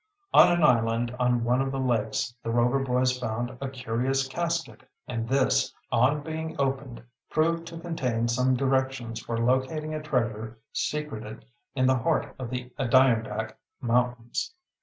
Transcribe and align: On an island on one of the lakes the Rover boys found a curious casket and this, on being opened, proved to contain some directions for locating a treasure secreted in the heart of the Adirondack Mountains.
On 0.33 0.51
an 0.51 0.63
island 0.63 1.15
on 1.19 1.43
one 1.43 1.61
of 1.61 1.71
the 1.71 1.79
lakes 1.79 2.33
the 2.41 2.49
Rover 2.49 2.79
boys 2.79 3.19
found 3.19 3.55
a 3.61 3.69
curious 3.69 4.27
casket 4.27 4.81
and 5.07 5.29
this, 5.29 5.71
on 5.91 6.23
being 6.23 6.55
opened, 6.59 7.03
proved 7.29 7.67
to 7.67 7.77
contain 7.77 8.27
some 8.27 8.55
directions 8.55 9.19
for 9.19 9.37
locating 9.37 9.93
a 9.93 10.01
treasure 10.01 10.57
secreted 10.73 11.45
in 11.75 11.85
the 11.85 11.99
heart 11.99 12.33
of 12.39 12.49
the 12.49 12.71
Adirondack 12.79 13.59
Mountains. 13.79 14.55